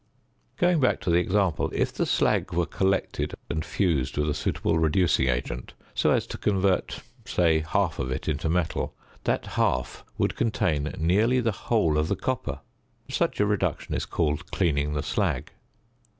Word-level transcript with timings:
Going 0.57 0.79
back 0.79 0.99
to 1.01 1.11
the 1.11 1.19
example: 1.19 1.69
if 1.75 1.93
the 1.93 2.07
slag 2.07 2.53
were 2.53 2.65
collected 2.65 3.35
and 3.51 3.63
fused 3.63 4.17
with 4.17 4.31
a 4.31 4.33
suitable 4.33 4.79
reducing 4.79 5.27
agent 5.29 5.73
so 5.93 6.09
as 6.09 6.25
to 6.25 6.39
convert, 6.39 7.01
say, 7.25 7.59
half 7.59 7.99
of 7.99 8.09
it 8.09 8.27
into 8.27 8.49
metal, 8.49 8.95
that 9.25 9.45
half 9.45 10.03
would 10.17 10.35
contain 10.35 10.91
nearly 10.97 11.39
the 11.39 11.51
whole 11.51 11.99
of 11.99 12.07
the 12.07 12.15
copper 12.15 12.61
(such 13.11 13.39
a 13.39 13.45
reduction 13.45 13.93
is 13.93 14.07
called 14.07 14.49
"cleaning 14.49 14.93
the 14.93 15.03
slag"). 15.03 15.51